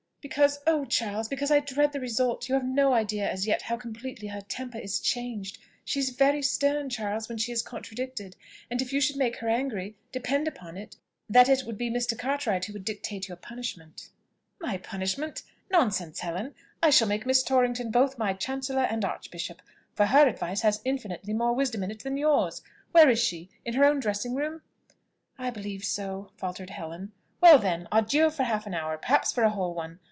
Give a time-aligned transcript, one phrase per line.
[0.23, 0.85] "Because, oh!
[0.85, 2.47] Charles, because I dread the result.
[2.47, 5.57] You have no idea as yet how completely her temper is changed.
[5.83, 8.35] She is very stern, Charles, when she is contradicted;
[8.69, 10.95] and if you should make her angry, depend upon it
[11.27, 12.15] that it would be Mr.
[12.17, 14.09] Cartwright who would dictate your punishment."
[14.59, 15.41] "My punishment!
[15.71, 16.53] Nonsense, Helen!
[16.83, 19.59] I shall make Miss Torrington both my Chancellor and Archbishop,
[19.95, 22.61] for her advice has infinitely more wisdom in it than yours.
[22.91, 23.49] Where is she?
[23.65, 24.61] in her own dressing room?"
[25.39, 27.11] "I believe so," faltered Helen.
[27.41, 29.97] "Well, then, adieu for half an hour, perhaps for a whole one.